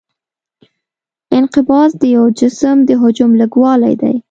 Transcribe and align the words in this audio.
انقباض 1.37 1.91
د 2.01 2.03
یو 2.15 2.25
جسم 2.39 2.77
د 2.87 2.89
حجم 3.01 3.31
لږوالی 3.41 3.93
دی. 4.01 4.15